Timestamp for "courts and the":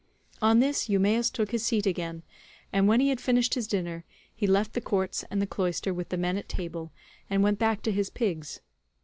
4.81-5.45